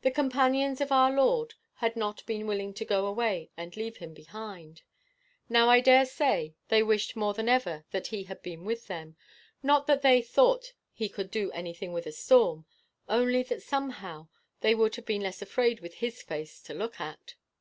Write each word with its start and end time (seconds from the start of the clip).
"The 0.00 0.10
companions 0.10 0.80
of 0.80 0.90
our 0.90 1.08
Lord 1.12 1.54
had 1.74 1.94
not 1.94 2.26
been 2.26 2.44
willing 2.44 2.74
to 2.74 2.84
go 2.84 3.06
away 3.06 3.50
and 3.56 3.76
leave 3.76 3.98
him 3.98 4.14
behind. 4.14 4.82
Now, 5.48 5.68
I 5.68 5.78
dare 5.80 6.06
say, 6.06 6.56
they 6.70 6.82
wished 6.82 7.14
more 7.14 7.32
than 7.32 7.48
ever 7.48 7.84
that 7.92 8.08
he 8.08 8.24
had 8.24 8.42
been 8.42 8.64
with 8.64 8.88
them 8.88 9.14
not 9.62 9.86
that 9.86 10.02
they 10.02 10.22
thought 10.22 10.72
he 10.92 11.08
could 11.08 11.30
do 11.30 11.52
anything 11.52 11.92
with 11.92 12.06
a 12.06 12.10
storm, 12.10 12.66
only 13.08 13.44
that 13.44 13.62
somehow 13.62 14.26
they 14.60 14.74
would 14.74 14.96
have 14.96 15.06
been 15.06 15.22
less 15.22 15.40
afraid 15.40 15.78
with 15.78 15.94
his 15.94 16.20
face 16.20 16.60
to 16.64 16.74
look 16.74 17.00
at. 17.00 17.36